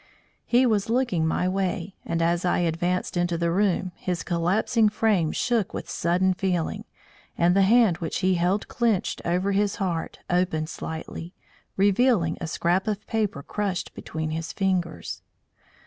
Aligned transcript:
He 0.47 0.65
was 0.65 0.89
looking 0.89 1.27
my 1.27 1.47
way, 1.47 1.93
and 2.05 2.23
as 2.23 2.43
I 2.43 2.57
advanced 2.57 3.15
into 3.15 3.37
the 3.37 3.51
room, 3.51 3.91
his 3.95 4.23
collapsing 4.23 4.89
frame 4.89 5.31
shook 5.31 5.75
with 5.75 5.87
sudden 5.87 6.33
feeling, 6.33 6.85
and 7.37 7.55
the 7.55 7.61
hand 7.61 7.97
which 7.97 8.17
he 8.21 8.33
held 8.33 8.67
clenched 8.67 9.21
over 9.25 9.51
his 9.51 9.75
heart 9.75 10.17
opened 10.27 10.69
slightly, 10.69 11.35
revealing 11.77 12.35
a 12.41 12.47
scrap 12.47 12.87
of 12.87 13.05
paper 13.05 13.43
crushed 13.43 13.93
between 13.93 14.31
his 14.31 14.51
fingers. 14.51 15.21